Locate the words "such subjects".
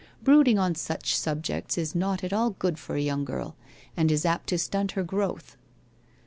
0.73-1.77